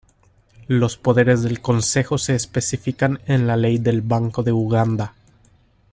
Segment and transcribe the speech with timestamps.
[0.67, 5.13] Los poderes del Consejo se especifican en la ley del Banco de Uganda.